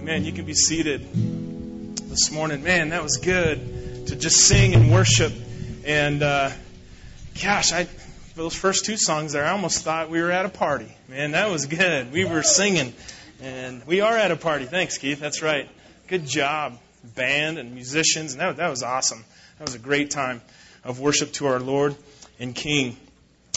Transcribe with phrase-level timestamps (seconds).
[0.00, 0.24] Amen.
[0.24, 2.62] You can be seated this morning.
[2.62, 5.30] Man, that was good to just sing and worship.
[5.84, 6.52] And uh,
[7.42, 7.86] gosh, I
[8.34, 10.90] those first two songs there, I almost thought we were at a party.
[11.08, 12.12] Man, that was good.
[12.12, 12.94] We were singing,
[13.42, 14.64] and we are at a party.
[14.64, 15.20] Thanks, Keith.
[15.20, 15.68] That's right.
[16.06, 16.78] Good job,
[17.14, 18.32] band and musicians.
[18.32, 19.22] And that, that was awesome.
[19.58, 20.40] That was a great time
[20.82, 21.94] of worship to our Lord
[22.38, 22.96] and King.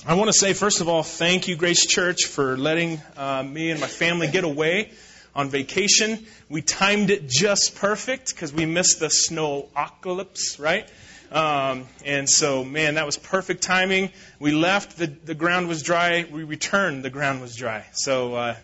[0.05, 3.71] I want to say, first of all, thank you, Grace Church, for letting uh, me
[3.71, 4.91] and my family get away
[5.35, 6.25] on vacation.
[6.49, 10.87] We timed it just perfect because we missed the snow apocalypse, right?
[11.31, 14.11] Um, and so, man, that was perfect timing.
[14.39, 16.25] We left, the, the ground was dry.
[16.29, 17.85] We returned, the ground was dry.
[17.93, 18.55] So, uh,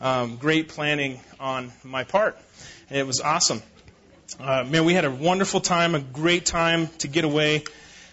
[0.00, 2.38] um, great planning on my part.
[2.90, 3.62] It was awesome.
[4.40, 7.64] Uh, man, we had a wonderful time, a great time to get away,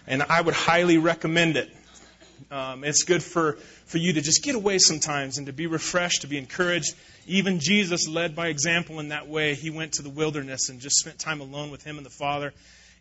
[0.06, 1.70] and I would highly recommend it.
[2.50, 3.54] Um, it's good for,
[3.86, 6.94] for you to just get away sometimes and to be refreshed, to be encouraged.
[7.26, 9.54] Even Jesus led by example in that way.
[9.54, 12.52] He went to the wilderness and just spent time alone with him and the Father.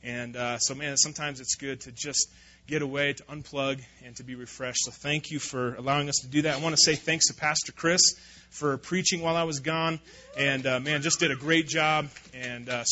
[0.03, 2.29] And uh, so, man, sometimes it's good to just
[2.67, 4.85] get away, to unplug, and to be refreshed.
[4.85, 6.57] So, thank you for allowing us to do that.
[6.57, 8.01] I want to say thanks to Pastor Chris
[8.49, 9.99] for preaching while I was gone.
[10.37, 12.09] And, uh, man, just did a great job.
[12.33, 12.83] And, uh,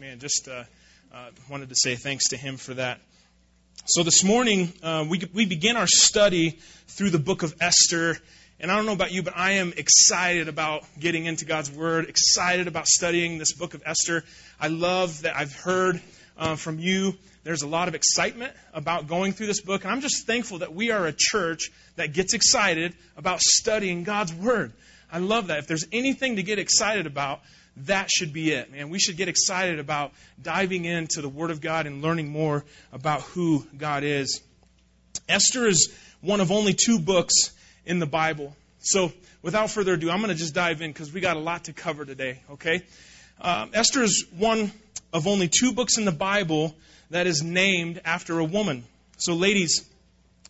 [0.00, 0.64] man, just uh,
[1.12, 3.00] uh, wanted to say thanks to him for that.
[3.86, 8.18] So this morning, uh, we, we begin our study through the book of Esther.
[8.60, 12.06] And I don't know about you, but I am excited about getting into God's Word,
[12.06, 14.22] excited about studying this book of Esther.
[14.60, 16.00] I love that I've heard
[16.36, 17.16] uh, from you.
[17.42, 19.82] There's a lot of excitement about going through this book.
[19.82, 24.34] And I'm just thankful that we are a church that gets excited about studying God's
[24.34, 24.74] Word.
[25.10, 25.58] I love that.
[25.58, 27.40] If there's anything to get excited about,
[27.76, 28.90] that should be it, man.
[28.90, 33.22] We should get excited about diving into the Word of God and learning more about
[33.22, 34.42] who God is.
[35.28, 37.34] Esther is one of only two books
[37.86, 38.56] in the Bible.
[38.80, 41.64] So, without further ado, I'm going to just dive in because we got a lot
[41.64, 42.82] to cover today, okay?
[43.40, 44.72] Um, Esther is one
[45.12, 46.74] of only two books in the Bible
[47.10, 48.84] that is named after a woman.
[49.18, 49.84] So, ladies,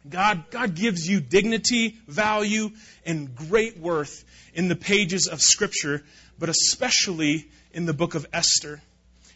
[0.08, 2.70] God, God gives you dignity, value,
[3.04, 6.02] and great worth in the pages of Scripture
[6.40, 8.80] but especially in the book of Esther.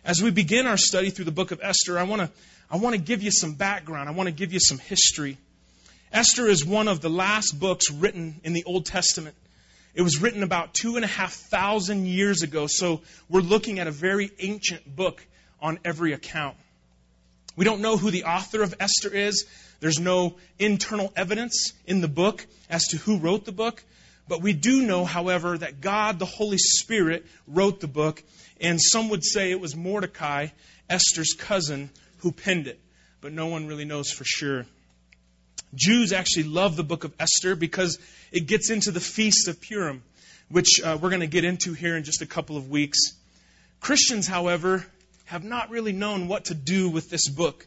[0.05, 2.31] As we begin our study through the book of Esther, I want to
[2.71, 4.09] I want to give you some background.
[4.09, 5.37] I want to give you some history.
[6.11, 9.37] Esther is one of the last books written in the Old Testament.
[9.95, 13.87] It was written about two and a half thousand years ago, so we're looking at
[13.87, 15.25] a very ancient book
[15.61, 16.57] on every account.
[17.55, 19.45] We don't know who the author of Esther is.
[19.81, 23.85] There's no internal evidence in the book as to who wrote the book.
[24.27, 28.23] But we do know, however, that God, the Holy Spirit, wrote the book,
[28.61, 30.49] and some would say it was Mordecai,
[30.89, 32.81] Esther's cousin, who penned it.
[33.21, 34.67] But no one really knows for sure.
[35.75, 37.99] Jews actually love the book of Esther because
[38.33, 40.03] it gets into the Feast of Purim,
[40.49, 42.99] which uh, we're going to get into here in just a couple of weeks.
[43.81, 44.87] Christians, however,
[45.27, 47.67] have not really known what to do with this book.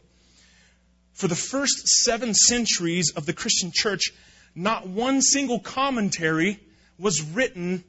[1.12, 4.12] For the first seven centuries of the Christian church,
[4.58, 6.58] not one single commentary
[6.98, 7.84] was written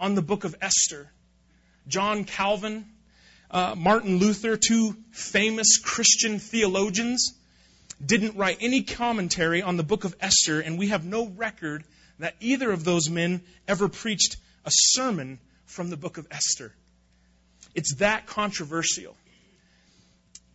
[0.00, 1.10] on the book of Esther.
[1.88, 2.86] John Calvin,
[3.50, 7.34] uh, Martin Luther, two famous Christian theologians,
[8.04, 11.84] didn't write any commentary on the book of Esther, and we have no record
[12.18, 16.72] that either of those men ever preached a sermon from the book of Esther.
[17.74, 19.14] It's that controversial.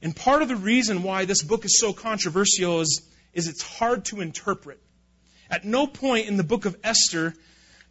[0.02, 4.06] And part of the reason why this book is so controversial is, is it's hard
[4.06, 4.80] to interpret.
[5.52, 7.36] At no point in the book of Esther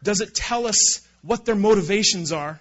[0.03, 2.59] does it tell us what their motivations are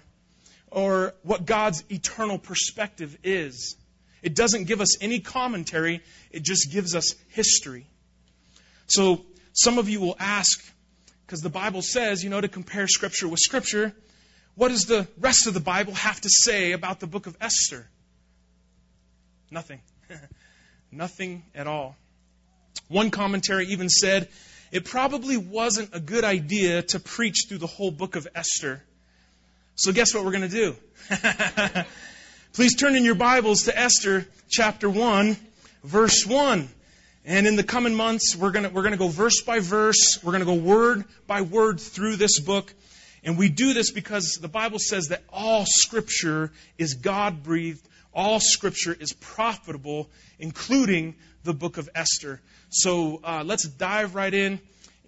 [0.70, 3.76] or what God's eternal perspective is.
[4.22, 7.86] It doesn't give us any commentary, it just gives us history.
[8.86, 9.24] So
[9.54, 10.62] some of you will ask,
[11.26, 13.94] because the Bible says, you know, to compare Scripture with Scripture,
[14.54, 17.88] what does the rest of the Bible have to say about the book of Esther?
[19.50, 19.80] Nothing.
[20.92, 21.96] Nothing at all.
[22.88, 24.28] One commentary even said
[24.70, 28.82] it probably wasn't a good idea to preach through the whole book of Esther.
[29.74, 30.76] So, guess what we're going to do?
[32.52, 35.36] Please turn in your Bibles to Esther chapter 1,
[35.82, 36.68] verse 1.
[37.24, 40.18] And in the coming months, we're going to, we're to go verse by verse.
[40.22, 42.72] We're going to go word by word through this book.
[43.24, 48.40] And we do this because the Bible says that all Scripture is God breathed, all
[48.40, 51.14] Scripture is profitable, including
[51.44, 52.40] the book of Esther.
[52.70, 54.60] So uh, let's dive right in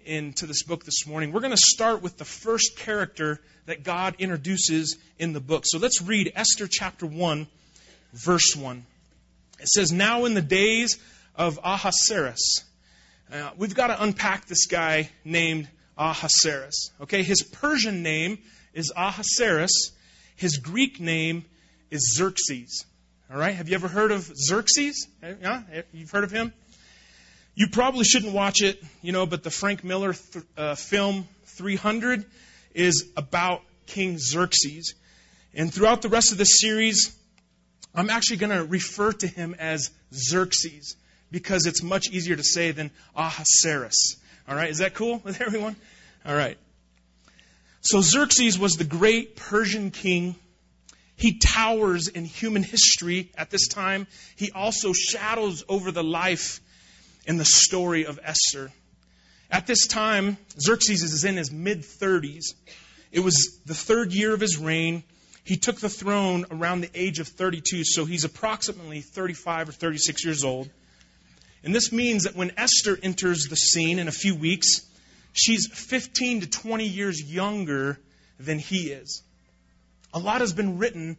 [0.05, 1.31] into this book this morning.
[1.31, 5.63] We're going to start with the first character that God introduces in the book.
[5.65, 7.47] So let's read Esther chapter 1,
[8.13, 8.85] verse 1.
[9.59, 10.97] It says, Now in the days
[11.35, 12.65] of Ahasuerus,
[13.31, 16.91] uh, we've got to unpack this guy named Ahasuerus.
[17.01, 18.39] Okay, his Persian name
[18.73, 19.91] is Ahasuerus,
[20.35, 21.45] His Greek name
[21.91, 22.85] is Xerxes.
[23.33, 23.55] All right?
[23.55, 25.07] Have you ever heard of Xerxes?
[25.23, 25.63] Yeah?
[25.91, 26.53] You've heard of him?
[27.55, 32.25] You probably shouldn't watch it, you know, but the Frank Miller th- uh, film 300
[32.75, 34.93] is about King Xerxes.
[35.55, 37.17] And throughout the rest of the series,
[37.95, 40.95] I'm actually going to refer to him as Xerxes
[41.31, 44.17] because it's much easier to say than Ahasuerus.
[44.47, 45.75] All right, is that cool with everyone?
[46.23, 46.59] All right.
[47.81, 50.35] So Xerxes was the great Persian king.
[51.15, 54.07] He towers in human history at this time.
[54.35, 56.59] He also shadows over the life
[57.27, 58.71] and the story of Esther.
[59.49, 62.55] At this time, Xerxes is in his mid 30s.
[63.11, 65.03] It was the third year of his reign.
[65.43, 70.25] He took the throne around the age of 32, so he's approximately 35 or 36
[70.25, 70.69] years old.
[71.63, 74.81] And this means that when Esther enters the scene in a few weeks,
[75.33, 77.99] she's 15 to 20 years younger
[78.39, 79.21] than he is.
[80.13, 81.17] A lot has been written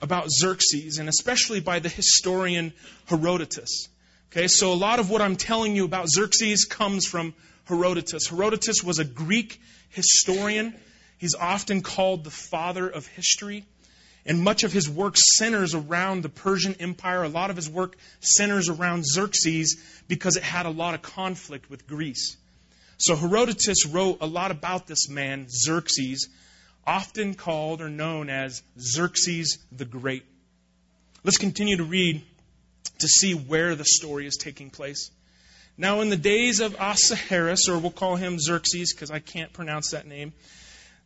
[0.00, 2.72] about Xerxes, and especially by the historian
[3.06, 3.88] Herodotus.
[4.32, 7.34] Okay, so a lot of what I'm telling you about Xerxes comes from
[7.66, 8.26] Herodotus.
[8.28, 9.60] Herodotus was a Greek
[9.90, 10.74] historian.
[11.18, 13.64] He's often called the father of history.
[14.26, 17.22] And much of his work centers around the Persian Empire.
[17.22, 19.76] A lot of his work centers around Xerxes
[20.08, 22.36] because it had a lot of conflict with Greece.
[22.96, 26.28] So Herodotus wrote a lot about this man, Xerxes,
[26.86, 30.24] often called or known as Xerxes the Great.
[31.22, 32.22] Let's continue to read
[32.98, 35.10] to see where the story is taking place.
[35.76, 39.90] Now, in the days of Ahasuerus, or we'll call him Xerxes because I can't pronounce
[39.90, 40.32] that name,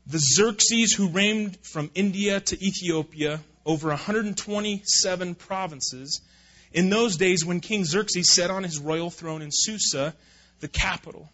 [0.07, 6.21] the Xerxes who reigned from India to Ethiopia over 127 provinces,
[6.73, 10.15] in those days when King Xerxes sat on his royal throne in Susa,
[10.61, 11.29] the capital.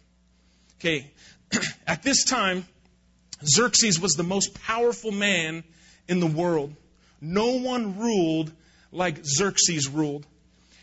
[0.79, 1.11] Okay,
[1.87, 2.65] at this time,
[3.43, 5.63] Xerxes was the most powerful man
[6.07, 6.75] in the world.
[7.21, 8.51] No one ruled
[8.91, 10.25] like Xerxes ruled.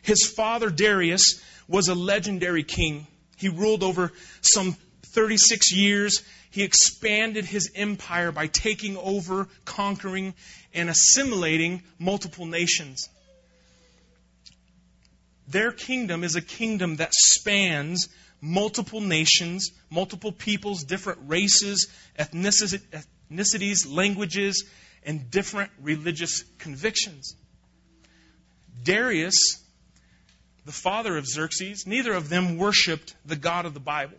[0.03, 3.07] His father Darius was a legendary king.
[3.37, 4.77] He ruled over some
[5.15, 6.23] 36 years.
[6.51, 10.35] He expanded his empire by taking over, conquering,
[10.75, 13.09] and assimilating multiple nations.
[15.49, 18.09] Their kingdom is a kingdom that spans
[18.43, 24.65] multiple nations, multiple peoples, different races, ethnicities, languages,
[25.05, 27.35] and different religious convictions.
[28.85, 29.63] Darius
[30.65, 34.19] the father of Xerxes, neither of them worshiped the God of the Bible.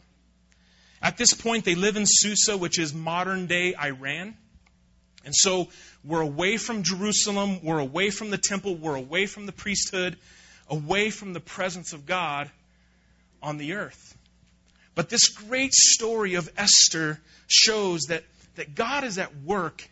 [1.01, 4.35] At this point, they live in Susa, which is modern day Iran.
[5.25, 5.69] And so
[6.03, 10.17] we're away from Jerusalem, we're away from the temple, we're away from the priesthood,
[10.67, 12.51] away from the presence of God
[13.43, 14.17] on the earth.
[14.95, 18.23] But this great story of Esther shows that,
[18.55, 19.87] that God is at work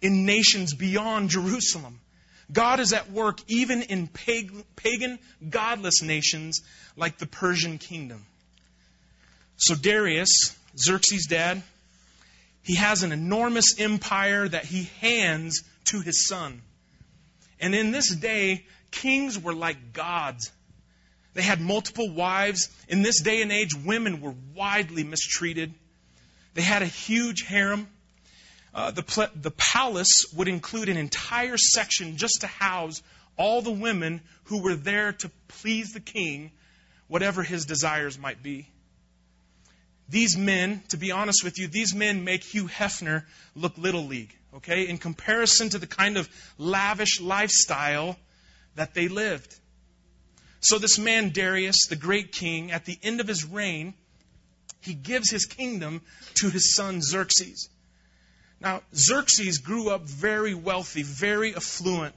[0.00, 2.00] in nations beyond Jerusalem.
[2.52, 5.18] God is at work even in pagan,
[5.48, 6.60] godless nations
[6.96, 8.24] like the Persian kingdom.
[9.56, 11.62] So, Darius, Xerxes' dad,
[12.62, 16.60] he has an enormous empire that he hands to his son.
[17.60, 20.50] And in this day, kings were like gods.
[21.34, 22.68] They had multiple wives.
[22.88, 25.74] In this day and age, women were widely mistreated.
[26.54, 27.88] They had a huge harem.
[28.72, 33.02] Uh, the, pl- the palace would include an entire section just to house
[33.36, 36.52] all the women who were there to please the king,
[37.08, 38.68] whatever his desires might be.
[40.08, 43.24] These men, to be honest with you, these men make Hugh Hefner
[43.56, 48.16] look little league, okay, in comparison to the kind of lavish lifestyle
[48.76, 49.58] that they lived.
[50.64, 53.92] So, this man, Darius, the great king, at the end of his reign,
[54.80, 56.00] he gives his kingdom
[56.36, 57.68] to his son Xerxes.
[58.60, 62.14] Now, Xerxes grew up very wealthy, very affluent.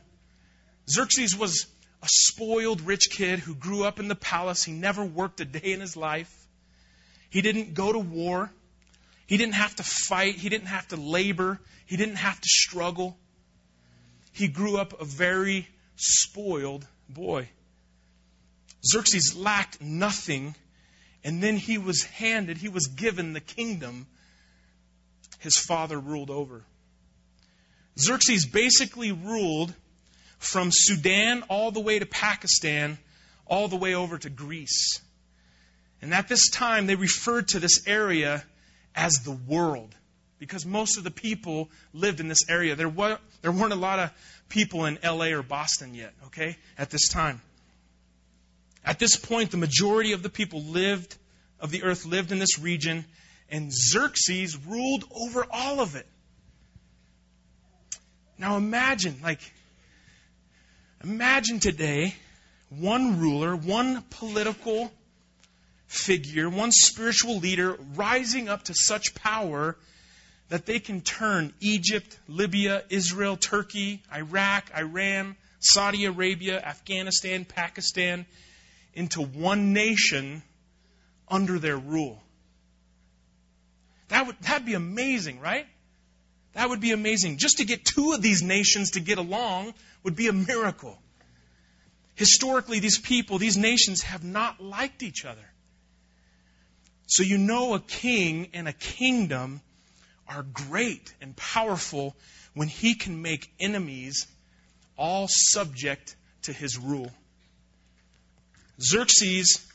[0.89, 1.65] Xerxes was
[2.01, 4.63] a spoiled rich kid who grew up in the palace.
[4.63, 6.33] He never worked a day in his life.
[7.29, 8.49] He didn't go to war.
[9.25, 10.35] He didn't have to fight.
[10.35, 11.59] He didn't have to labor.
[11.85, 13.17] He didn't have to struggle.
[14.31, 17.49] He grew up a very spoiled boy.
[18.85, 20.55] Xerxes lacked nothing,
[21.23, 24.07] and then he was handed, he was given the kingdom
[25.39, 26.63] his father ruled over.
[27.99, 29.73] Xerxes basically ruled
[30.37, 32.97] from Sudan all the way to Pakistan,
[33.45, 35.01] all the way over to Greece.
[36.01, 38.43] And at this time, they referred to this area
[38.95, 39.95] as the world
[40.39, 42.75] because most of the people lived in this area.
[42.75, 44.11] There, were, there weren't a lot of
[44.49, 47.41] people in LA or Boston yet, okay, at this time.
[48.87, 51.17] At this point, the majority of the people lived,
[51.59, 53.03] of the earth lived in this region,
[53.49, 56.07] and Xerxes ruled over all of it.
[58.37, 59.41] Now imagine, like,
[61.03, 62.15] imagine today
[62.69, 64.89] one ruler, one political
[65.87, 69.75] figure, one spiritual leader rising up to such power
[70.47, 78.25] that they can turn Egypt, Libya, Israel, Turkey, Iraq, Iran, Saudi Arabia, Afghanistan, Pakistan
[78.97, 80.41] into one nation
[81.27, 82.19] under their rule.
[84.07, 85.67] That would that'd be amazing, right?
[86.53, 87.37] That would be amazing.
[87.37, 90.97] Just to get two of these nations to get along would be a miracle.
[92.15, 95.45] Historically, these people, these nations have not liked each other.
[97.05, 99.61] So you know a king and a kingdom
[100.27, 102.15] are great and powerful
[102.55, 104.25] when he can make enemies
[104.97, 107.11] all subject to his rule.
[108.81, 109.65] Xerxes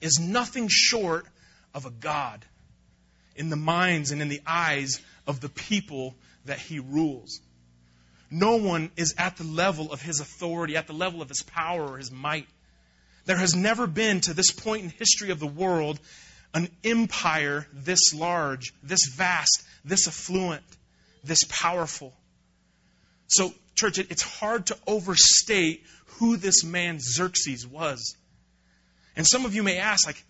[0.00, 1.26] is nothing short
[1.74, 2.44] of a god
[3.36, 6.14] in the minds and in the eyes of the people
[6.46, 7.40] that he rules.
[8.30, 11.94] No one is at the level of his authority, at the level of his power
[11.94, 12.46] or his might.
[13.24, 16.00] There has never been, to this point in history of the world,
[16.54, 20.64] an empire this large, this vast, this affluent,
[21.22, 22.14] this powerful.
[23.26, 25.84] So, church, it's hard to overstate
[26.18, 28.16] who this man Xerxes was.
[29.16, 30.22] And some of you may ask, like,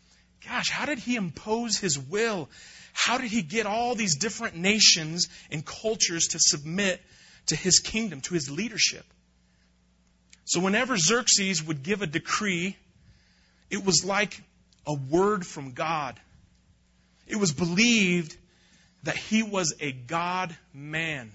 [0.47, 2.49] gosh, how did he impose his will?
[2.93, 7.01] How did he get all these different nations and cultures to submit
[7.47, 9.05] to his kingdom, to his leadership?
[10.45, 12.77] So, whenever Xerxes would give a decree,
[13.71, 14.43] it was like
[14.87, 16.19] a word from God.
[17.27, 18.37] It was believed
[19.05, 21.31] that he was a God man.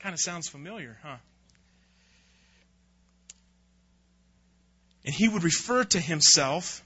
[0.00, 1.16] Kind of sounds familiar, huh?
[5.04, 6.84] And he would refer to himself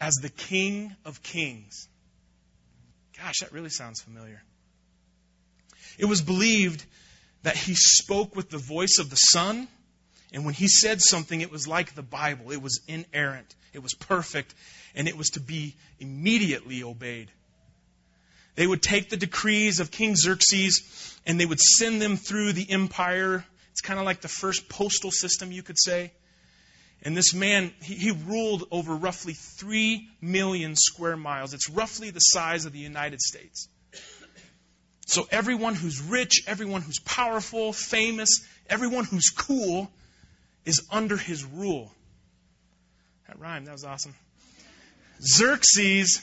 [0.00, 1.88] as the King of Kings.
[3.16, 4.42] Gosh, that really sounds familiar.
[5.98, 6.84] It was believed
[7.42, 9.68] that he spoke with the voice of the Son,
[10.32, 12.50] and when he said something, it was like the Bible.
[12.50, 14.54] It was inerrant, it was perfect,
[14.94, 17.30] and it was to be immediately obeyed.
[18.56, 22.70] They would take the decrees of King Xerxes and they would send them through the
[22.70, 23.44] empire.
[23.72, 26.12] It's kind of like the first postal system, you could say.
[27.04, 31.52] And this man, he, he, ruled over roughly 3 million square miles.
[31.52, 33.68] It's roughly the size of the United States.
[35.06, 38.28] So everyone who's rich, everyone who's powerful, famous,
[38.70, 39.90] everyone who's cool
[40.64, 41.92] is under his rule.
[43.28, 43.66] That rhymed.
[43.66, 44.14] That was awesome.
[45.20, 46.22] Xerxes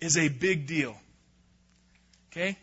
[0.00, 0.96] is a big deal.
[2.30, 2.56] Okay?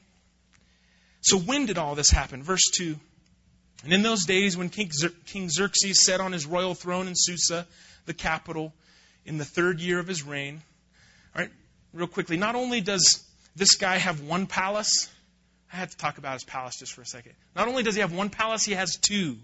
[1.21, 2.41] So when did all this happen?
[2.41, 2.99] Verse 2.
[3.83, 4.91] And in those days, when King,
[5.49, 7.65] Xerxes sat on his royal throne in Susa,
[8.05, 8.73] the capital,
[9.25, 10.61] in the third year of his reign,
[11.35, 11.51] all right,
[11.93, 13.23] real quickly, not only does
[13.55, 15.09] this guy have one palace,
[15.71, 17.33] I had to talk about his palace just for a second.
[17.55, 19.37] Not only does he have one palace, he has two.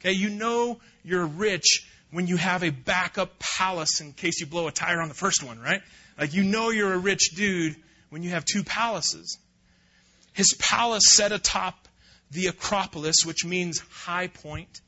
[0.00, 4.66] Okay, you know you're rich when you have a backup palace in case you blow
[4.66, 5.82] a tire on the first one, right?
[6.18, 7.76] Like you know you're a rich dude
[8.08, 9.38] when you have two palaces.
[10.32, 11.88] His palace set atop
[12.30, 14.80] the Acropolis, which means high point.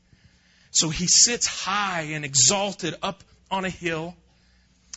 [0.71, 4.15] So he sits high and exalted up on a hill.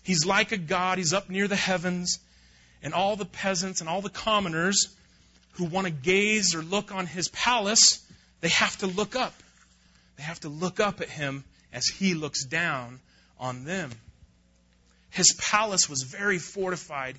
[0.02, 0.98] He's like a god.
[0.98, 2.18] He's up near the heavens.
[2.82, 4.94] And all the peasants and all the commoners
[5.52, 8.02] who want to gaze or look on his palace,
[8.40, 9.34] they have to look up.
[10.16, 13.00] They have to look up at him as he looks down
[13.38, 13.90] on them.
[15.10, 17.18] His palace was very fortified.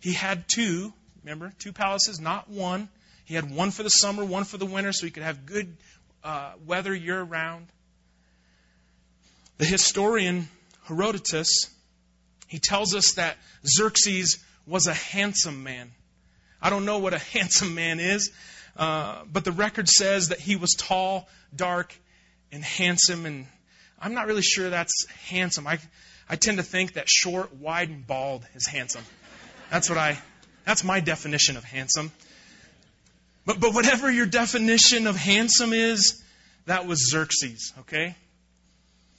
[0.00, 0.92] He had two,
[1.22, 2.88] remember, two palaces, not one.
[3.24, 5.76] He had one for the summer, one for the winter, so he could have good
[6.22, 7.66] uh, weather year round.
[9.58, 10.48] The historian
[10.84, 11.70] Herodotus,
[12.48, 15.92] he tells us that Xerxes was a handsome man.
[16.60, 18.30] I don't know what a handsome man is,
[18.76, 21.94] uh, but the record says that he was tall, dark,
[22.52, 23.46] and handsome, and
[23.98, 25.66] I'm not really sure that's handsome.
[25.66, 25.78] I,
[26.28, 29.04] I tend to think that short, wide, and bald is handsome.
[29.70, 30.18] That's what I,
[30.64, 32.12] that's my definition of handsome.
[33.46, 36.22] But, but whatever your definition of handsome is,
[36.66, 38.16] that was Xerxes, okay?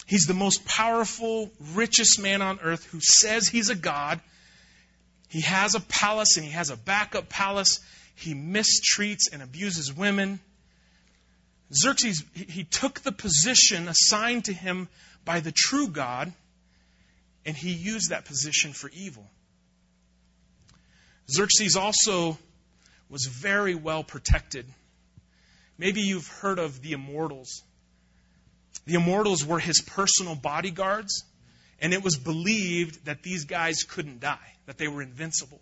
[0.07, 4.19] He's the most powerful, richest man on earth who says he's a god.
[5.29, 7.79] He has a palace and he has a backup palace.
[8.15, 10.39] He mistreats and abuses women.
[11.73, 14.87] Xerxes, he took the position assigned to him
[15.25, 16.31] by the true God,
[17.45, 19.29] and he used that position for evil.
[21.29, 22.37] Xerxes also
[23.09, 24.65] was very well protected.
[25.77, 27.63] Maybe you've heard of the immortals.
[28.85, 31.23] The immortals were his personal bodyguards,
[31.79, 35.61] and it was believed that these guys couldn't die, that they were invincible.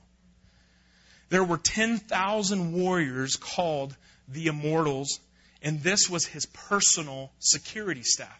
[1.29, 3.95] There were 10,000 warriors called
[4.27, 5.19] the immortals,
[5.61, 8.39] and this was his personal security staff.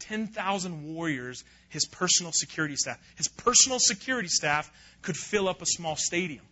[0.00, 2.98] 10,000 warriors, his personal security staff.
[3.16, 4.70] His personal security staff
[5.02, 6.44] could fill up a small stadium.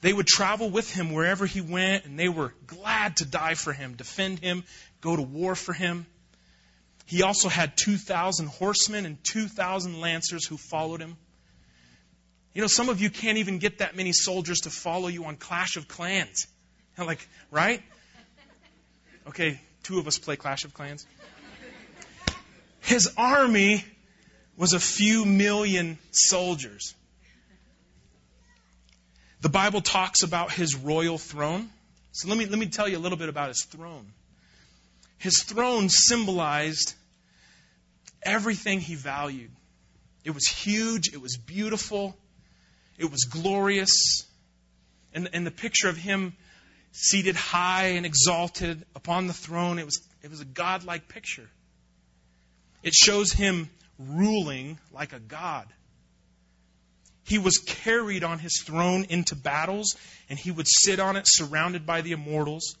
[0.00, 3.72] They would travel with him wherever he went, and they were glad to die for
[3.72, 4.64] him, defend him,
[5.00, 6.06] go to war for him.
[7.06, 11.16] He also had 2,000 horsemen and 2,000 lancers who followed him.
[12.54, 15.36] You know, some of you can't even get that many soldiers to follow you on
[15.36, 16.46] Clash of Clans.
[16.98, 17.80] Like, right?
[19.28, 21.06] Okay, two of us play Clash of Clans.
[22.80, 23.84] His army
[24.56, 26.96] was a few million soldiers.
[29.40, 31.70] The Bible talks about his royal throne.
[32.12, 34.12] So let me, let me tell you a little bit about his throne.
[35.18, 36.94] His throne symbolized
[38.22, 39.50] everything he valued.
[40.24, 42.16] It was huge, it was beautiful,
[42.98, 44.24] it was glorious.
[45.14, 46.34] And, and the picture of him
[46.92, 51.48] seated high and exalted upon the throne, it was, it was a godlike picture.
[52.82, 55.66] It shows him ruling like a god.
[57.28, 59.96] He was carried on his throne into battles,
[60.30, 62.74] and he would sit on it surrounded by the immortals.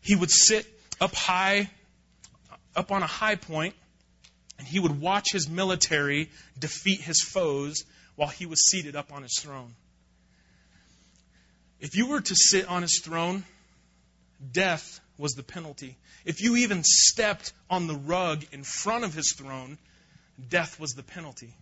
[0.00, 0.66] He would sit
[0.98, 1.68] up high,
[2.74, 3.74] up on a high point,
[4.58, 7.84] and he would watch his military defeat his foes
[8.16, 9.74] while he was seated up on his throne.
[11.80, 13.44] If you were to sit on his throne,
[14.52, 15.98] death was the penalty.
[16.24, 19.76] If you even stepped on the rug in front of his throne,
[20.48, 21.54] death was the penalty.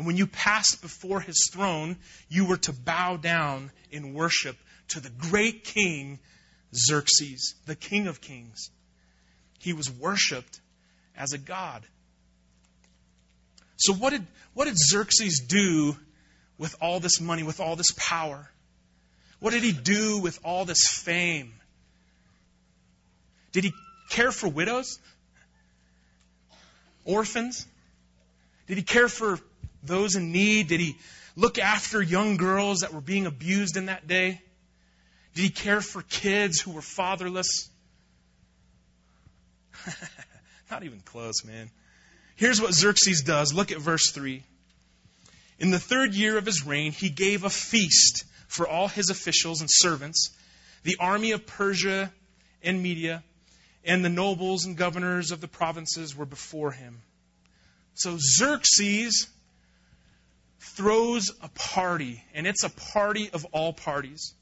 [0.00, 1.98] And when you passed before his throne,
[2.30, 4.56] you were to bow down in worship
[4.88, 6.18] to the great king
[6.74, 8.70] Xerxes, the king of kings.
[9.58, 10.58] He was worshiped
[11.14, 11.84] as a god.
[13.76, 15.94] So, what did, what did Xerxes do
[16.56, 18.50] with all this money, with all this power?
[19.38, 21.52] What did he do with all this fame?
[23.52, 23.74] Did he
[24.08, 24.98] care for widows?
[27.04, 27.66] Orphans?
[28.66, 29.38] Did he care for
[29.82, 30.68] those in need?
[30.68, 30.96] Did he
[31.36, 34.40] look after young girls that were being abused in that day?
[35.34, 37.68] Did he care for kids who were fatherless?
[40.70, 41.70] Not even close, man.
[42.36, 43.52] Here's what Xerxes does.
[43.52, 44.42] Look at verse 3.
[45.58, 49.60] In the third year of his reign, he gave a feast for all his officials
[49.60, 50.30] and servants,
[50.82, 52.10] the army of Persia
[52.62, 53.22] and Media,
[53.84, 57.02] and the nobles and governors of the provinces were before him.
[57.94, 59.28] So Xerxes
[60.60, 64.34] throws a party, and it's a party of all parties.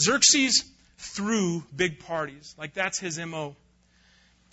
[0.00, 0.64] Xerxes
[0.96, 2.54] threw big parties.
[2.56, 3.56] Like that's his MO.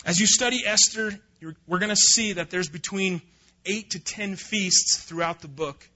[0.04, 1.18] As you study Esther,
[1.66, 3.22] we're going to see that there's between
[3.64, 5.88] eight to ten feasts throughout the book.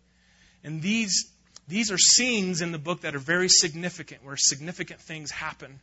[0.64, 1.30] And these,
[1.66, 5.80] these are scenes in the book that are very significant, where significant things happen.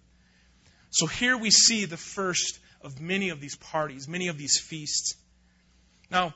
[0.90, 5.16] So here we see the first of many of these parties, many of these feasts.
[6.10, 6.34] Now,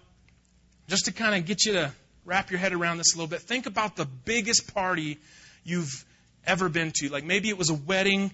[0.87, 1.91] just to kind of get you to
[2.25, 5.17] wrap your head around this a little bit, think about the biggest party
[5.63, 6.05] you've
[6.45, 7.09] ever been to.
[7.09, 8.31] Like maybe it was a wedding,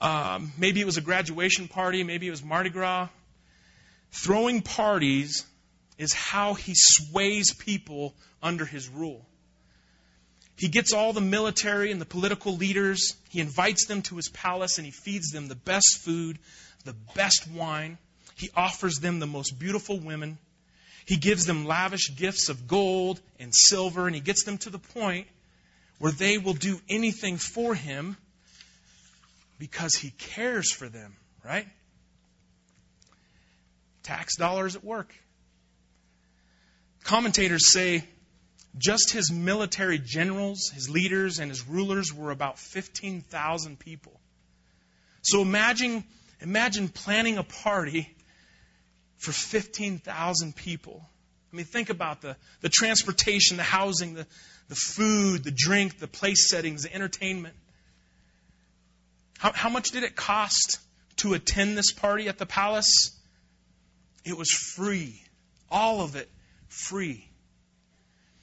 [0.00, 3.08] um, maybe it was a graduation party, maybe it was Mardi Gras.
[4.12, 5.44] Throwing parties
[5.98, 9.26] is how he sways people under his rule.
[10.56, 14.78] He gets all the military and the political leaders, he invites them to his palace,
[14.78, 16.38] and he feeds them the best food,
[16.84, 17.98] the best wine.
[18.36, 20.38] He offers them the most beautiful women.
[21.06, 24.78] He gives them lavish gifts of gold and silver, and he gets them to the
[24.78, 25.26] point
[25.98, 28.16] where they will do anything for him
[29.58, 31.14] because he cares for them,
[31.44, 31.66] right?
[34.02, 35.14] Tax dollars at work.
[37.04, 38.04] Commentators say
[38.76, 44.18] just his military generals, his leaders, and his rulers were about 15,000 people.
[45.22, 46.04] So imagine,
[46.40, 48.14] imagine planning a party
[49.18, 51.04] for 15,000 people.
[51.52, 54.26] I mean, think about the, the transportation, the housing, the,
[54.68, 57.54] the food, the drink, the place settings, the entertainment.
[59.38, 60.78] How, how much did it cost
[61.16, 63.18] to attend this party at the palace?
[64.24, 65.22] It was free.
[65.70, 66.28] All of it
[66.68, 67.28] free.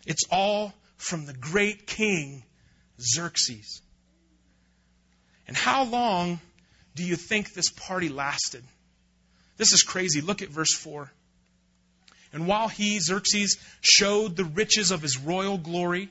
[0.06, 2.44] It's all from the great king
[3.00, 3.82] Xerxes.
[5.48, 6.40] And how long
[6.96, 8.64] do you think this party lasted?
[9.58, 10.22] This is crazy.
[10.22, 11.12] Look at verse 4.
[12.34, 16.10] And while he, Xerxes, showed the riches of his royal glory,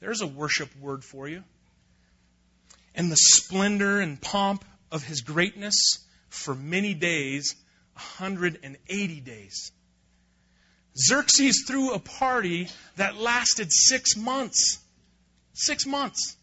[0.00, 1.42] there's a worship word for you,
[2.94, 7.54] and the splendor and pomp of his greatness for many days,
[7.94, 9.72] 180 days.
[10.96, 14.78] Xerxes threw a party that lasted six months.
[15.54, 16.36] Six months.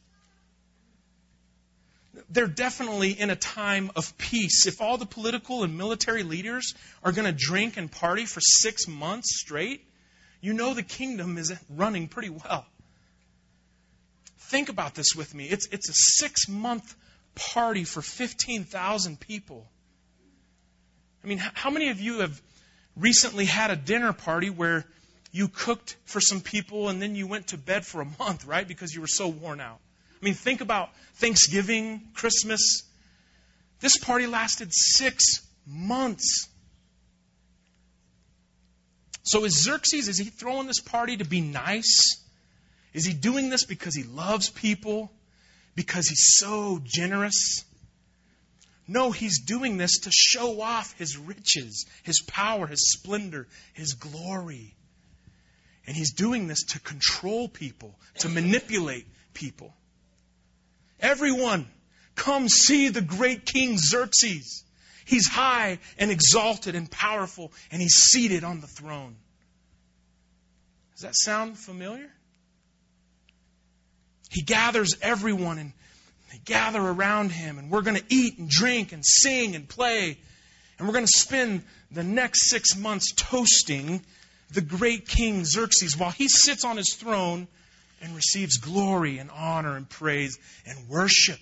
[2.30, 4.67] They're definitely in a time of peace.
[4.67, 8.88] If all the political and military leaders are going to drink and party for six
[8.88, 9.86] months straight,
[10.41, 12.65] you know the kingdom is running pretty well.
[14.38, 15.45] Think about this with me.
[15.45, 16.95] It's, it's a six month
[17.36, 19.65] party for 15,000 people.
[21.24, 22.41] I mean, how many of you have
[22.97, 24.86] recently had a dinner party where
[25.32, 28.67] you cooked for some people and then you went to bed for a month, right?
[28.67, 29.80] Because you were so worn out.
[30.21, 32.84] I mean, think about Thanksgiving, Christmas.
[33.79, 35.23] This party lasted six
[35.65, 36.47] months.
[39.23, 42.17] So is Xerxes, is he throwing this party to be nice?
[42.93, 45.12] Is he doing this because he loves people?
[45.75, 47.63] Because he's so generous?
[48.88, 54.75] No, he's doing this to show off his riches, his power, his splendor, his glory.
[55.88, 59.73] And he's doing this to control people, to manipulate people.
[61.01, 61.67] Everyone,
[62.15, 64.63] come see the great King Xerxes.
[65.05, 69.15] He's high and exalted and powerful, and he's seated on the throne.
[70.93, 72.09] Does that sound familiar?
[74.29, 75.73] He gathers everyone and
[76.31, 80.17] they gather around him, and we're going to eat and drink and sing and play.
[80.77, 84.01] And we're going to spend the next six months toasting
[84.53, 87.47] the great King Xerxes while he sits on his throne
[88.01, 91.39] and receives glory and honor and praise and worship.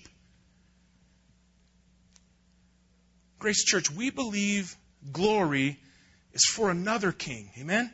[3.38, 4.76] Grace Church, we believe
[5.10, 5.78] glory
[6.32, 7.50] is for another king.
[7.58, 7.90] Amen?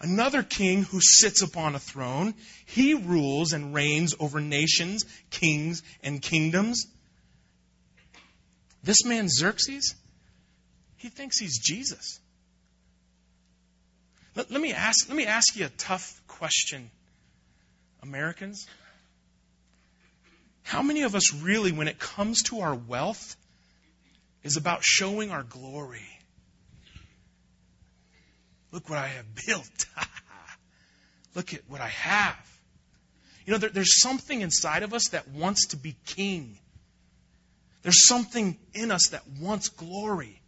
[0.00, 2.34] Another king who sits upon a throne.
[2.64, 6.86] He rules and reigns over nations, kings, and kingdoms.
[8.82, 9.94] This man, Xerxes,
[10.96, 12.20] he thinks he's Jesus.
[14.38, 16.92] Let, let, me ask, let me ask you a tough question,
[18.04, 18.68] Americans.
[20.62, 23.34] How many of us really, when it comes to our wealth,
[24.44, 26.06] is about showing our glory?
[28.70, 29.86] Look what I have built.
[31.34, 32.60] Look at what I have.
[33.44, 36.56] You know, there, there's something inside of us that wants to be king.
[37.82, 40.40] There's something in us that wants glory.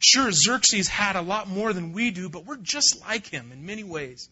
[0.00, 3.66] Sure, Xerxes had a lot more than we do, but we're just like him in
[3.66, 4.30] many ways.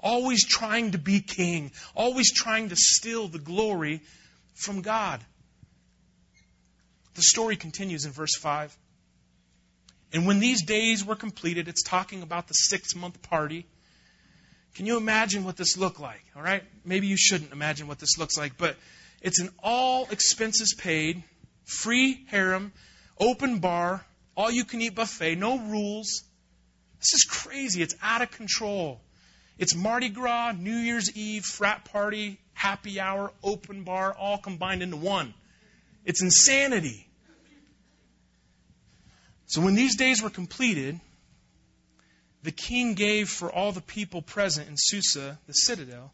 [0.00, 4.02] Always trying to be king, always trying to steal the glory
[4.54, 5.24] from God.
[7.14, 8.76] The story continues in verse 5.
[10.12, 13.66] And when these days were completed, it's talking about the six month party.
[14.74, 16.24] Can you imagine what this looked like?
[16.34, 16.64] All right?
[16.84, 18.76] Maybe you shouldn't imagine what this looks like, but
[19.22, 21.22] it's an all expenses paid,
[21.64, 22.72] free harem,
[23.20, 24.04] open bar,
[24.36, 26.22] all you can eat buffet, no rules.
[26.98, 27.82] This is crazy.
[27.82, 29.00] It's out of control.
[29.58, 34.96] It's Mardi Gras, New Year's Eve, frat party, happy hour, open bar, all combined into
[34.96, 35.34] one.
[36.04, 37.06] It's insanity.
[39.46, 40.98] So when these days were completed,
[42.42, 46.12] the king gave for all the people present in Susa, the citadel,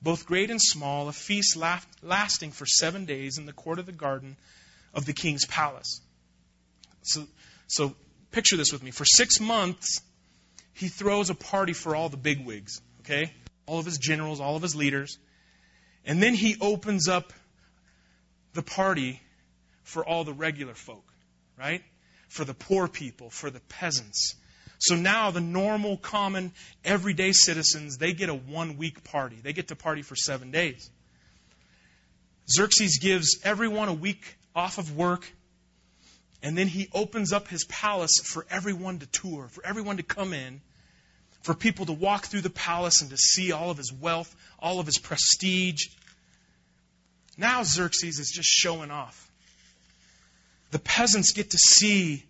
[0.00, 3.92] both great and small, a feast lasting for seven days in the court of the
[3.92, 4.36] garden
[4.94, 6.00] of the king's palace.
[7.02, 7.26] So,
[7.68, 7.94] so
[8.32, 8.90] picture this with me.
[8.90, 10.00] For six months,
[10.74, 13.32] he throws a party for all the bigwigs, okay?
[13.66, 15.18] All of his generals, all of his leaders.
[16.04, 17.32] And then he opens up
[18.54, 19.20] the party
[19.84, 21.04] for all the regular folk,
[21.58, 21.82] right?
[22.28, 24.36] for the poor people, for the peasants.
[24.78, 26.52] So now the normal, common,
[26.84, 29.38] everyday citizens, they get a one week party.
[29.42, 30.88] They get to party for seven days.
[32.48, 35.30] Xerxes gives everyone a week off of work,
[36.42, 40.32] and then he opens up his palace for everyone to tour, for everyone to come
[40.32, 40.60] in,
[41.42, 44.80] for people to walk through the palace and to see all of his wealth, all
[44.80, 45.86] of his prestige.
[47.36, 49.28] Now Xerxes is just showing off
[50.70, 52.24] the peasants get to see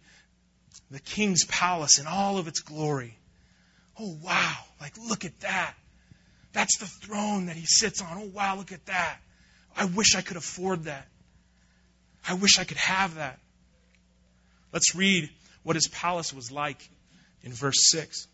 [0.91, 3.17] the king's palace in all of its glory.
[3.99, 4.57] Oh, wow.
[4.81, 5.75] Like, look at that.
[6.53, 8.09] That's the throne that he sits on.
[8.17, 9.19] Oh, wow, look at that.
[9.77, 11.07] I wish I could afford that.
[12.27, 13.39] I wish I could have that.
[14.79, 15.29] Let's read
[15.65, 16.89] what his palace was like
[17.43, 18.29] in verse 6.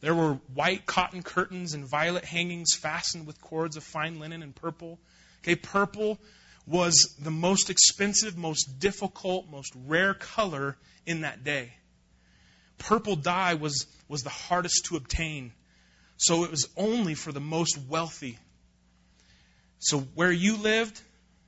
[0.00, 4.54] There were white cotton curtains and violet hangings fastened with cords of fine linen and
[4.54, 5.00] purple.
[5.42, 6.20] Okay, purple
[6.68, 11.72] was the most expensive, most difficult, most rare color in that day.
[12.78, 15.52] Purple dye was, was the hardest to obtain,
[16.16, 18.38] so it was only for the most wealthy.
[19.80, 21.02] So where you lived,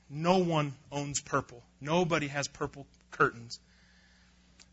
[0.09, 1.63] no one owns purple.
[1.79, 3.59] Nobody has purple curtains.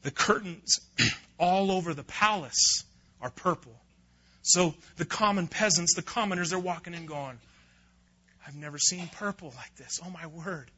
[0.03, 0.81] The curtains
[1.39, 2.85] all over the palace
[3.21, 3.75] are purple.
[4.43, 7.39] So the common peasants, the commoners, they're walking in going,
[8.47, 10.01] I've never seen purple like this.
[10.05, 10.71] Oh, my word.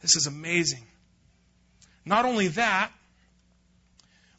[0.00, 0.84] This is amazing.
[2.06, 2.90] Not only that,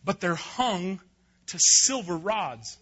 [0.04, 1.00] but they're hung
[1.48, 2.78] to silver rods.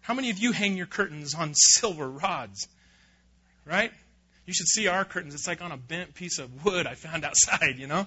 [0.00, 2.68] How many of you hang your curtains on silver rods?
[3.64, 3.92] Right?
[4.46, 5.34] You should see our curtains.
[5.34, 8.06] It's like on a bent piece of wood I found outside, you know?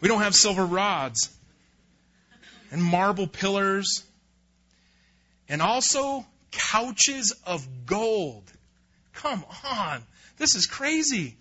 [0.00, 1.30] We don't have silver rods.
[2.70, 4.04] And marble pillars.
[5.48, 8.50] And also couches of gold.
[9.12, 10.02] Come on.
[10.38, 11.36] This is crazy.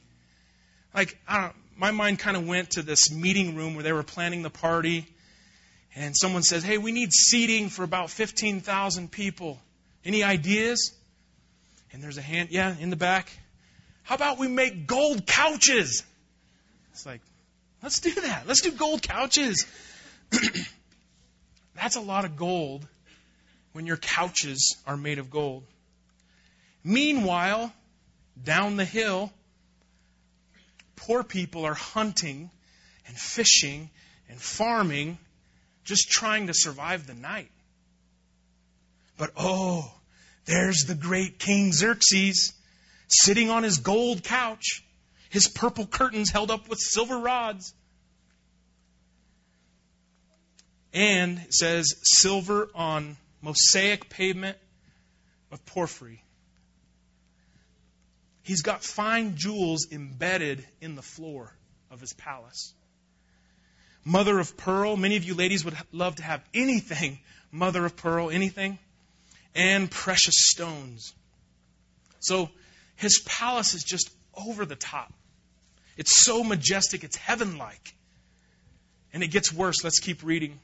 [0.93, 4.04] Like, I don't my mind kind of went to this meeting room where they were
[4.04, 5.06] planning the party.
[5.95, 9.60] And someone says, Hey, we need seating for about 15,000 people.
[10.04, 10.93] Any ideas?
[11.93, 13.32] And there's a hand, yeah, in the back.
[14.08, 16.02] How about we make gold couches?
[16.93, 17.20] It's like,
[17.84, 18.48] let's do that.
[18.48, 19.65] Let's do gold couches.
[21.76, 22.88] That's a lot of gold
[23.74, 25.65] when your couches are made of gold.
[26.86, 27.74] Meanwhile,
[28.41, 29.30] down the hill,
[30.96, 32.50] poor people are hunting
[33.08, 33.89] and fishing
[34.30, 35.17] and farming,
[35.84, 37.52] just trying to survive the night.
[39.17, 39.93] But oh,
[40.46, 42.54] there's the great King Xerxes
[43.08, 44.84] sitting on his gold couch,
[45.30, 47.74] his purple curtains held up with silver rods.
[50.93, 54.58] And it says silver on mosaic pavement
[55.52, 56.24] of porphyry.
[58.43, 61.54] He's got fine jewels embedded in the floor
[61.91, 62.74] of his palace.
[64.06, 64.96] Mother of pearl.
[64.96, 67.20] Many of you ladies would love to have anything
[67.52, 68.80] mother of pearl, anything.
[69.54, 71.13] And precious stones.
[72.20, 72.50] So
[72.97, 75.13] his palace is just over the top.
[75.95, 77.93] It's so majestic, it's heaven like.
[79.13, 79.83] And it gets worse.
[79.83, 80.60] Let's keep reading.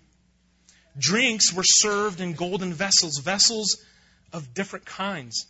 [0.98, 3.84] Drinks were served in golden vessels, vessels
[4.32, 5.48] of different kinds.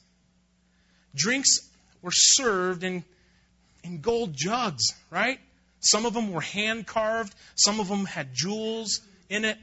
[1.16, 1.70] Drinks
[2.02, 3.04] were served in,
[3.84, 5.40] in gold jugs, right?
[5.80, 9.58] Some of them were hand carved, some of them had jewels in it.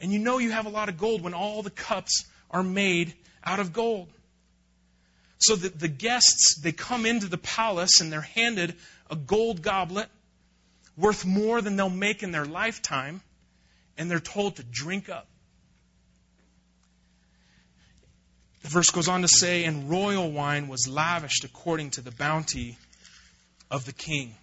[0.00, 3.14] And you know you have a lot of gold when all the cups are made
[3.44, 4.08] out of gold.
[5.38, 8.74] So that the guests, they come into the palace and they're handed
[9.10, 10.08] a gold goblet
[10.96, 13.20] worth more than they'll make in their lifetime,
[13.98, 15.28] and they're told to drink up.
[18.62, 22.78] The verse goes on to say, and royal wine was lavished according to the bounty
[23.70, 24.34] of the king.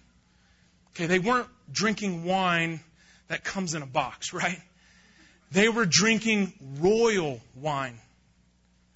[0.90, 2.80] Okay, they weren't drinking wine
[3.28, 4.60] that comes in a box, right?
[5.50, 7.98] They were drinking royal wine.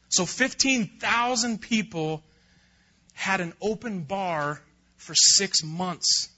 [0.09, 2.23] So 15,000 people
[3.14, 4.61] had an open bar
[4.97, 6.29] for six months.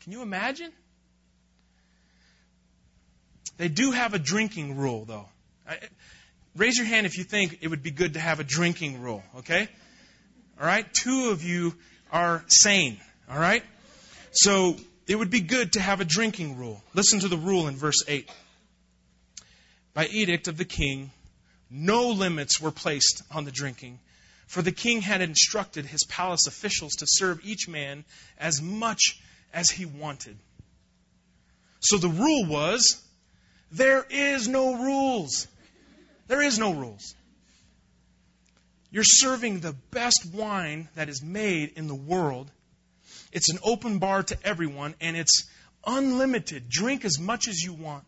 [0.00, 0.72] Can you imagine?
[3.58, 5.28] They do have a drinking rule, though.
[6.56, 9.22] Raise your hand if you think it would be good to have a drinking rule,
[9.38, 9.68] okay?
[10.60, 10.86] All right?
[10.92, 11.74] Two of you
[12.10, 12.98] are sane,
[13.30, 13.62] all right?
[14.32, 16.82] So it would be good to have a drinking rule.
[16.94, 18.30] Listen to the rule in verse 8.
[19.94, 21.10] By edict of the king,
[21.72, 23.98] no limits were placed on the drinking,
[24.46, 28.04] for the king had instructed his palace officials to serve each man
[28.38, 29.18] as much
[29.54, 30.36] as he wanted.
[31.80, 33.02] So the rule was
[33.70, 35.48] there is no rules.
[36.28, 37.14] There is no rules.
[38.90, 42.50] You're serving the best wine that is made in the world.
[43.32, 45.48] It's an open bar to everyone, and it's
[45.86, 46.68] unlimited.
[46.68, 48.04] Drink as much as you want.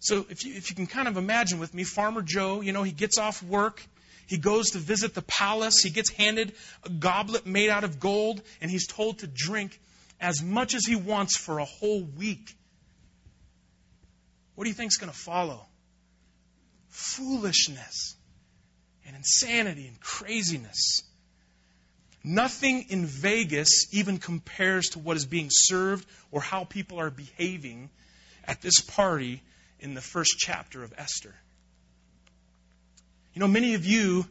[0.00, 2.82] So if you, if you can kind of imagine with me, Farmer Joe, you know,
[2.82, 3.82] he gets off work.
[4.26, 5.82] He goes to visit the palace.
[5.82, 9.80] He gets handed a goblet made out of gold, and he's told to drink
[10.20, 12.54] as much as he wants for a whole week.
[14.54, 15.66] What do you think is going to follow?
[16.98, 18.16] foolishness
[19.06, 21.02] and insanity and craziness.
[22.24, 27.90] Nothing in Vegas even compares to what is being served or how people are behaving
[28.44, 29.42] at this party
[29.80, 31.34] in the first chapter of Esther.
[33.34, 34.26] You know, many of you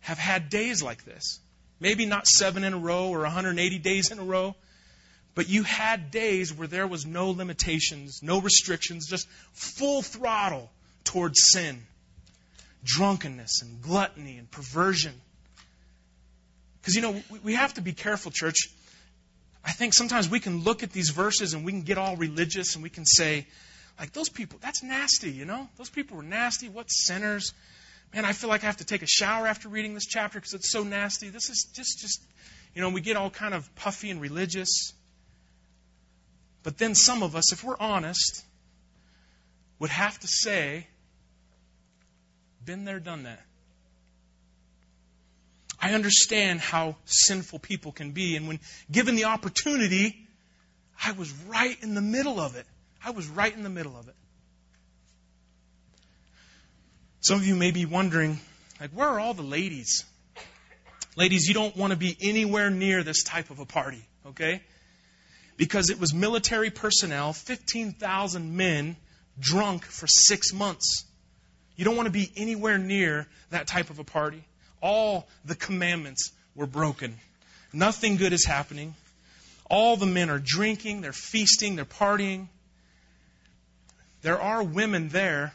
[0.00, 1.40] have had days like this.
[1.80, 4.54] Maybe not seven in a row or 180 days in a row,
[5.34, 10.70] but you had days where there was no limitations, no restrictions, just full throttle
[11.04, 11.82] towards sin
[12.86, 15.12] drunkenness and gluttony and perversion.
[16.80, 18.56] Because, you know, we have to be careful, church.
[19.64, 22.74] I think sometimes we can look at these verses and we can get all religious
[22.74, 23.46] and we can say,
[23.98, 25.68] like, those people, that's nasty, you know?
[25.76, 26.68] Those people were nasty.
[26.68, 27.52] What sinners?
[28.14, 30.54] Man, I feel like I have to take a shower after reading this chapter because
[30.54, 31.28] it's so nasty.
[31.28, 32.22] This is just, just,
[32.74, 34.92] you know, we get all kind of puffy and religious.
[36.62, 38.44] But then some of us, if we're honest,
[39.78, 40.86] would have to say,
[42.64, 43.42] been there, done that.
[45.80, 48.36] I understand how sinful people can be.
[48.36, 50.26] And when given the opportunity,
[51.02, 52.66] I was right in the middle of it.
[53.04, 54.14] I was right in the middle of it.
[57.20, 58.38] Some of you may be wondering,
[58.80, 60.04] like, where are all the ladies?
[61.16, 64.62] Ladies, you don't want to be anywhere near this type of a party, okay?
[65.56, 68.96] Because it was military personnel, 15,000 men
[69.38, 71.04] drunk for six months.
[71.74, 74.44] You don't want to be anywhere near that type of a party.
[74.80, 77.16] All the commandments were broken.
[77.72, 78.94] Nothing good is happening.
[79.68, 82.48] All the men are drinking, they're feasting, they're partying.
[84.22, 85.54] There are women there,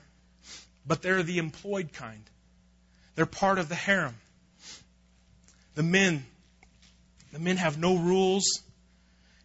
[0.86, 2.24] but they're the employed kind.
[3.16, 4.16] They're part of the harem.
[5.76, 6.26] The men,
[7.32, 8.44] the men have no rules,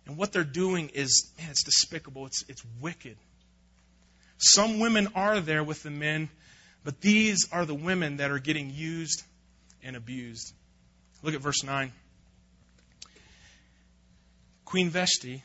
[0.07, 2.27] and what they're doing is, man, it's despicable.
[2.27, 3.17] It's, it's wicked.
[4.39, 6.29] Some women are there with the men,
[6.85, 9.23] but these are the women that are getting used
[9.83, 10.53] and abused.
[11.23, 11.93] Look at verse 9.
[14.65, 15.43] Queen Vashti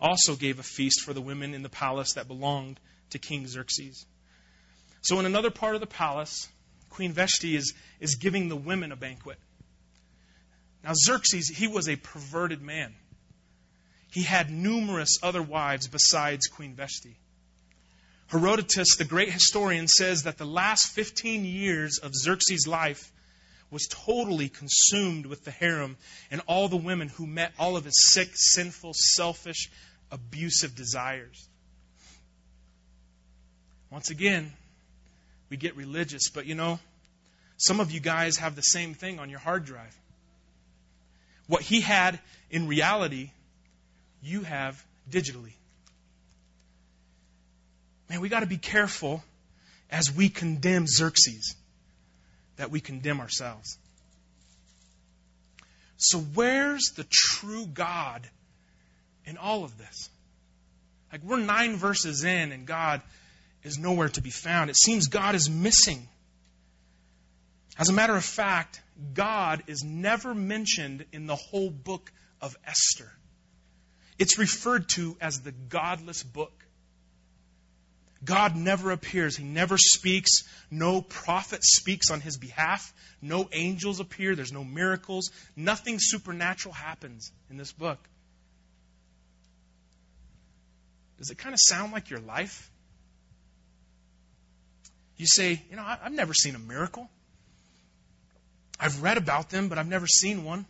[0.00, 2.78] also gave a feast for the women in the palace that belonged
[3.10, 4.06] to King Xerxes.
[5.02, 6.48] So, in another part of the palace,
[6.90, 9.38] Queen Vashti is, is giving the women a banquet.
[10.82, 12.94] Now, Xerxes, he was a perverted man.
[14.12, 17.16] He had numerous other wives besides Queen Vashti.
[18.28, 23.12] Herodotus, the great historian, says that the last 15 years of Xerxes' life
[23.70, 25.96] was totally consumed with the harem
[26.30, 29.70] and all the women who met all of his sick, sinful, selfish,
[30.10, 31.48] abusive desires.
[33.90, 34.52] Once again,
[35.48, 36.78] we get religious, but you know,
[37.56, 39.96] some of you guys have the same thing on your hard drive.
[41.46, 42.18] What he had
[42.50, 43.30] in reality,
[44.22, 45.52] you have digitally.
[48.10, 49.22] Man, we got to be careful
[49.90, 51.54] as we condemn Xerxes
[52.56, 53.78] that we condemn ourselves.
[55.96, 58.28] So, where's the true God
[59.24, 60.10] in all of this?
[61.10, 63.00] Like, we're nine verses in, and God
[63.66, 64.70] is nowhere to be found.
[64.70, 66.08] It seems God is missing.
[67.78, 68.80] As a matter of fact,
[69.12, 73.10] God is never mentioned in the whole book of Esther.
[74.18, 76.52] It's referred to as the godless book.
[78.24, 79.36] God never appears.
[79.36, 80.30] He never speaks.
[80.70, 82.94] No prophet speaks on his behalf.
[83.20, 84.34] No angels appear.
[84.34, 85.30] There's no miracles.
[85.54, 87.98] Nothing supernatural happens in this book.
[91.18, 92.70] Does it kind of sound like your life?
[95.16, 97.08] You say, you know, I've never seen a miracle.
[98.78, 100.66] I've read about them, but I've never seen one.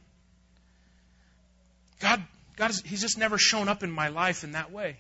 [2.01, 2.23] God,
[2.57, 4.97] God, is, He's just never shown up in my life in that way.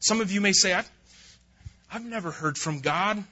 [0.00, 0.90] Some of you may say, I've,
[1.92, 3.22] I've never heard from God.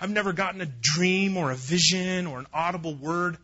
[0.00, 3.36] I've never gotten a dream or a vision or an audible word.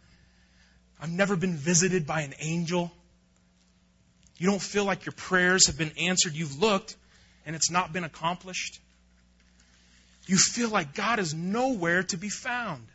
[1.01, 2.93] I've never been visited by an angel.
[4.39, 6.35] You don't feel like your prayers have been answered.
[6.35, 6.97] You've looked
[7.45, 8.81] and it's not been accomplished.
[10.27, 12.87] You feel like God is nowhere to be found.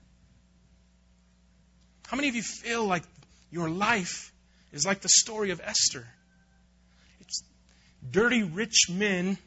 [2.07, 3.03] How many of you feel like
[3.51, 4.31] your life
[4.71, 6.07] is like the story of Esther?
[7.21, 7.43] It's
[8.09, 9.37] dirty rich men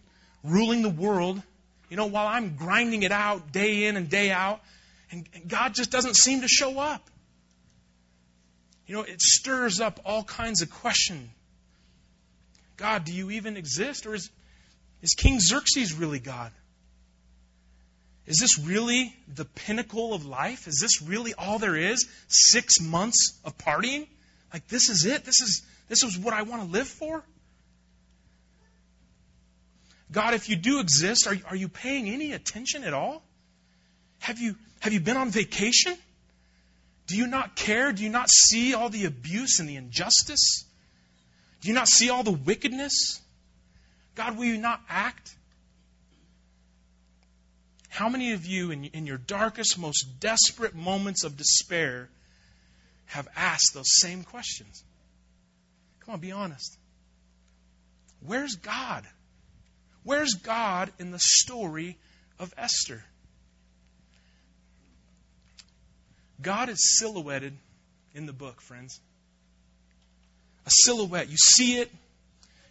[0.45, 1.43] ruling the world
[1.93, 4.63] you know, while I'm grinding it out day in and day out,
[5.11, 7.07] and, and God just doesn't seem to show up.
[8.87, 11.29] You know, it stirs up all kinds of questions.
[12.79, 14.07] God, do you even exist?
[14.07, 14.31] Or is,
[15.03, 16.51] is King Xerxes really God?
[18.27, 20.69] Is this really the pinnacle of life?
[20.69, 22.09] Is this really all there is?
[22.29, 24.07] Six months of partying?
[24.53, 25.25] Like this is it?
[25.25, 27.23] This is this is what I want to live for?
[30.13, 33.23] God, if you do exist, are, are you paying any attention at all?
[34.21, 35.97] Have you, have you been on vacation?
[37.07, 37.93] Do you not care?
[37.93, 40.65] Do you not see all the abuse and the injustice?
[41.63, 43.21] Do you not see all the wickedness?
[44.15, 45.35] God, will you not act?
[47.93, 52.09] How many of you, in, in your darkest, most desperate moments of despair,
[53.05, 54.83] have asked those same questions?
[56.01, 56.79] Come on, be honest.
[58.25, 59.05] Where's God?
[60.05, 61.99] Where's God in the story
[62.39, 63.05] of Esther?
[66.41, 67.53] God is silhouetted
[68.15, 69.03] in the book, friends.
[70.65, 71.29] A silhouette.
[71.29, 71.93] You see it,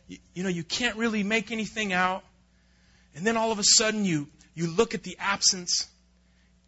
[0.07, 2.24] you, you, know, you can't really make anything out.
[3.15, 5.87] And then all of a sudden you, you look at the absence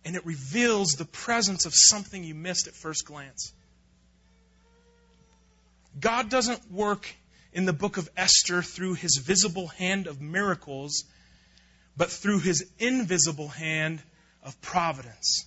[0.05, 3.53] and it reveals the presence of something you missed at first glance.
[5.99, 7.13] God doesn't work
[7.53, 11.05] in the book of Esther through his visible hand of miracles,
[11.95, 14.01] but through his invisible hand
[14.41, 15.45] of providence.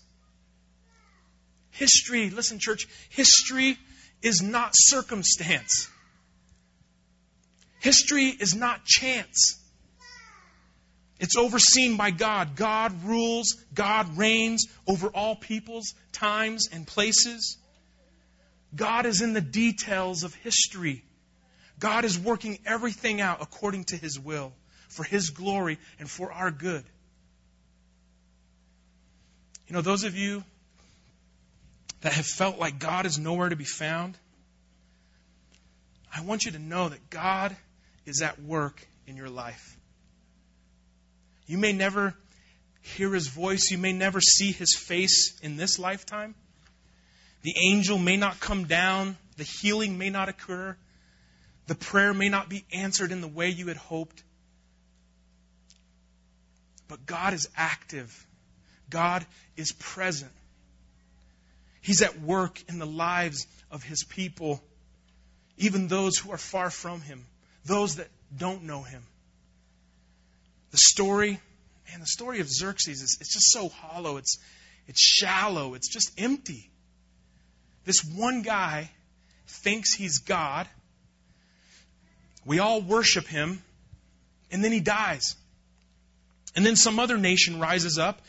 [1.70, 3.76] History, listen, church, history
[4.22, 5.89] is not circumstance.
[7.80, 9.61] History is not chance.
[11.19, 12.57] It's overseen by God.
[12.57, 17.57] God rules, God reigns over all peoples, times, and places.
[18.75, 21.03] God is in the details of history.
[21.79, 24.53] God is working everything out according to His will,
[24.89, 26.85] for His glory, and for our good.
[29.69, 30.45] You know, those of you
[32.03, 34.17] that have felt like God is nowhere to be found,
[36.14, 37.57] I want you to know that God
[38.05, 39.76] is at work in your life.
[41.47, 42.15] You may never
[42.81, 46.35] hear his voice, you may never see his face in this lifetime.
[47.43, 50.77] The angel may not come down, the healing may not occur,
[51.67, 54.23] the prayer may not be answered in the way you had hoped.
[56.89, 58.27] But God is active.
[58.89, 59.27] God
[59.57, 60.31] is present.
[61.81, 64.63] He's at work in the lives of his people,
[65.57, 67.25] even those who are far from him,
[67.65, 69.03] those that don't know him.
[70.71, 71.41] The story,
[71.89, 74.17] man, the story of Xerxes is it's just so hollow.
[74.17, 74.39] It's
[74.87, 75.75] it's shallow.
[75.75, 76.71] It's just empty.
[77.85, 78.91] This one guy
[79.47, 80.69] thinks he's God.
[82.45, 83.62] We all worship him,
[84.51, 85.35] and then he dies.
[86.55, 88.21] And then some other nation rises up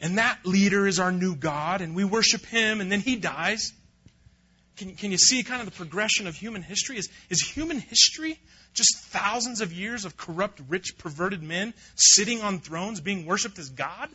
[0.00, 3.72] and that leader is our new God, and we worship him, and then he dies.
[4.76, 6.98] Can, can you see kind of the progression of human history?
[6.98, 8.38] Is, is human history
[8.76, 13.70] just thousands of years of corrupt, rich, perverted men sitting on thrones being worshiped as
[13.70, 14.08] God?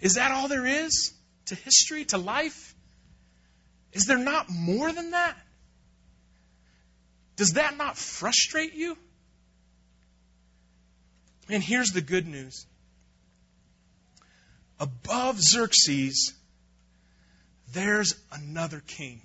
[0.00, 1.12] Is that all there is
[1.46, 2.74] to history, to life?
[3.92, 5.36] Is there not more than that?
[7.36, 8.96] Does that not frustrate you?
[11.48, 12.66] And here's the good news
[14.78, 16.34] above Xerxes,
[17.72, 19.22] there's another king.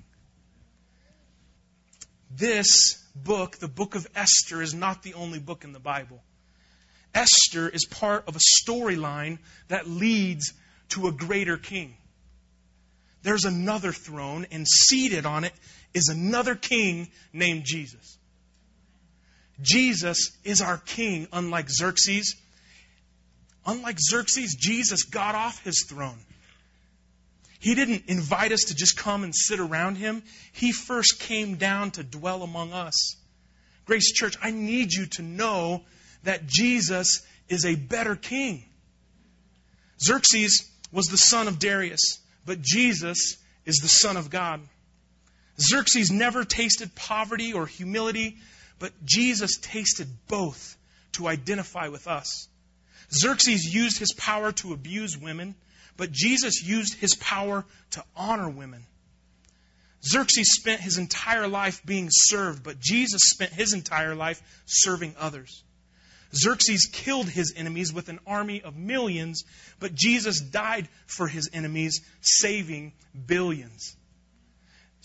[2.29, 6.21] This book, the book of Esther, is not the only book in the Bible.
[7.13, 10.53] Esther is part of a storyline that leads
[10.89, 11.95] to a greater king.
[13.23, 15.53] There's another throne, and seated on it
[15.93, 18.17] is another king named Jesus.
[19.61, 22.35] Jesus is our king, unlike Xerxes.
[23.65, 26.19] Unlike Xerxes, Jesus got off his throne.
[27.59, 30.23] He didn't invite us to just come and sit around him.
[30.53, 33.15] He first came down to dwell among us.
[33.85, 35.83] Grace Church, I need you to know
[36.23, 38.63] that Jesus is a better king.
[40.01, 44.61] Xerxes was the son of Darius, but Jesus is the son of God.
[45.59, 48.37] Xerxes never tasted poverty or humility,
[48.79, 50.77] but Jesus tasted both
[51.13, 52.47] to identify with us.
[53.11, 55.55] Xerxes used his power to abuse women,
[55.97, 58.85] but Jesus used his power to honor women.
[60.05, 65.63] Xerxes spent his entire life being served, but Jesus spent his entire life serving others.
[66.35, 69.43] Xerxes killed his enemies with an army of millions,
[69.79, 72.93] but Jesus died for his enemies, saving
[73.25, 73.95] billions.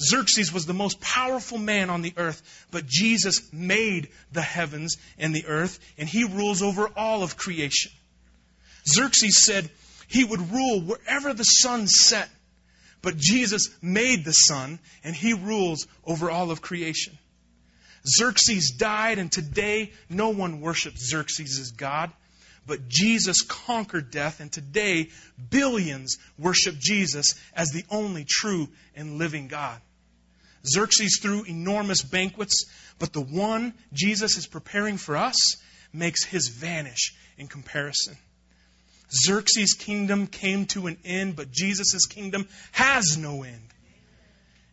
[0.01, 5.35] Xerxes was the most powerful man on the earth, but Jesus made the heavens and
[5.35, 7.93] the earth, and he rules over all of creation.
[8.87, 9.71] Xerxes said
[10.09, 12.29] he would rule wherever the sun set,
[13.03, 17.19] but Jesus made the sun, and he rules over all of creation.
[18.07, 22.13] Xerxes died, and today no one worships Xerxes as God.
[22.67, 25.11] But Jesus conquered death, and today
[25.51, 29.81] billions worship Jesus as the only true and living God.
[30.65, 32.67] Xerxes threw enormous banquets,
[33.01, 35.57] but the one Jesus is preparing for us
[35.93, 38.17] makes his vanish in comparison.
[39.15, 43.69] Xerxes' kingdom came to an end, but Jesus' kingdom has no end.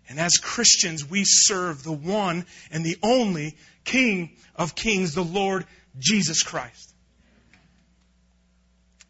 [0.07, 5.65] And as Christians, we serve the one and the only King of kings, the Lord
[5.97, 6.93] Jesus Christ.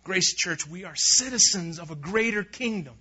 [0.03, 2.95] Grace Church, we are citizens of a greater kingdom.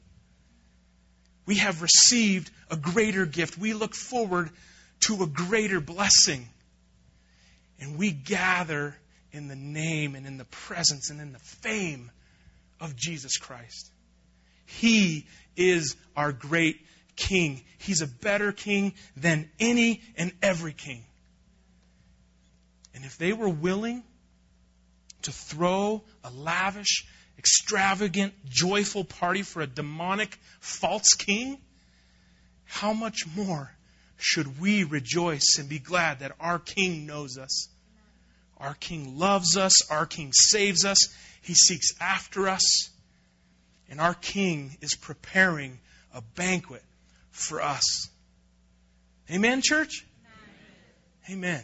[1.46, 3.56] We have received a greater gift.
[3.56, 4.50] We look forward
[5.00, 6.46] to a greater blessing.
[7.80, 8.94] And we gather
[9.32, 12.10] in the name and in the presence and in the fame
[12.80, 13.90] of Jesus Christ.
[14.66, 15.26] He
[15.56, 16.80] is our great
[17.16, 17.62] king.
[17.78, 21.04] He's a better king than any and every king.
[22.94, 24.02] And if they were willing
[25.22, 27.06] to throw a lavish,
[27.38, 31.58] extravagant, joyful party for a demonic, false king,
[32.64, 33.70] how much more
[34.16, 37.68] should we rejoice and be glad that our king knows us?
[38.58, 40.98] Our king loves us, our king saves us,
[41.42, 42.90] he seeks after us,
[43.88, 45.78] and our king is preparing
[46.12, 46.82] a banquet
[47.30, 48.08] for us.
[49.30, 50.04] Amen, church?
[51.30, 51.62] Amen.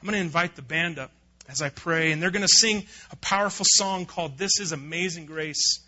[0.00, 1.10] I'm going to invite the band up
[1.48, 5.26] as I pray, and they're going to sing a powerful song called This is Amazing
[5.26, 5.80] Grace.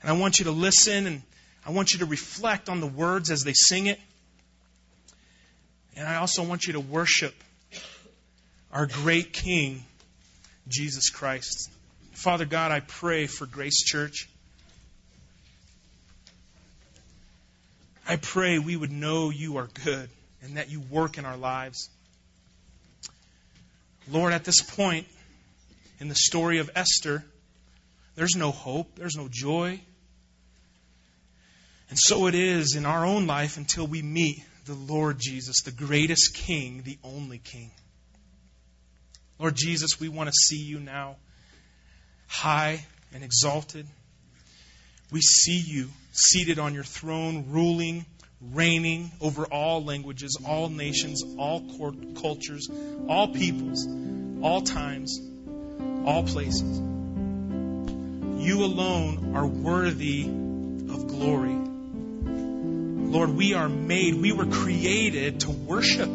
[0.00, 1.22] And I want you to listen and
[1.66, 3.98] I want you to reflect on the words as they sing it.
[5.96, 7.34] And I also want you to worship
[8.76, 9.82] our great King,
[10.68, 11.70] Jesus Christ.
[12.12, 14.28] Father God, I pray for Grace Church.
[18.06, 20.10] I pray we would know you are good
[20.42, 21.88] and that you work in our lives.
[24.10, 25.06] Lord, at this point
[25.98, 27.24] in the story of Esther,
[28.14, 29.80] there's no hope, there's no joy.
[31.88, 35.72] And so it is in our own life until we meet the Lord Jesus, the
[35.72, 37.70] greatest King, the only King.
[39.38, 41.16] Lord Jesus, we want to see you now
[42.26, 43.86] high and exalted.
[45.12, 48.06] We see you seated on your throne, ruling,
[48.40, 51.62] reigning over all languages, all nations, all
[52.20, 52.68] cultures,
[53.08, 53.86] all peoples,
[54.42, 55.20] all times,
[56.04, 56.78] all places.
[58.38, 61.56] You alone are worthy of glory.
[63.10, 66.10] Lord, we are made, we were created to worship.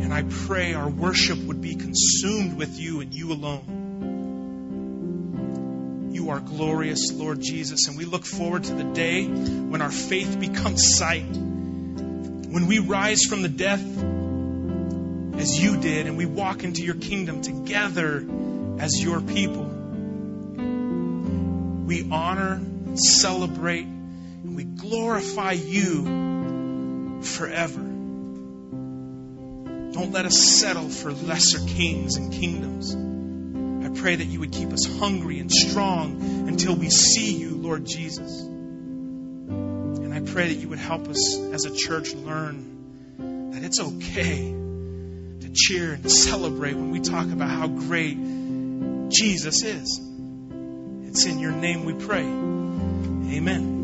[0.00, 3.84] And I pray our worship would be consumed with you and you alone.
[6.12, 10.40] You are glorious, Lord Jesus, and we look forward to the day when our faith
[10.40, 11.26] becomes sight.
[11.26, 13.82] When we rise from the death
[15.38, 18.26] as you did and we walk into your kingdom together
[18.78, 19.64] as your people.
[21.86, 22.60] We honor,
[22.94, 27.85] celebrate, and we glorify you forever.
[29.96, 34.70] Don't let us settle for lesser kings and kingdoms I pray that you would keep
[34.74, 38.42] us hungry and strong until we see you, Lord Jesus.
[38.42, 44.50] And I pray that you would help us as a church learn that it's okay
[44.50, 48.18] to cheer and to celebrate when we talk about how great
[49.08, 49.98] Jesus is.
[51.04, 52.24] It's in your name we pray.
[52.24, 53.75] Amen.